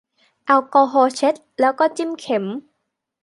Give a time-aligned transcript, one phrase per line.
[0.45, 2.43] แอลกอฮอล์เช็ดแล้วก็จิ้มเข็ม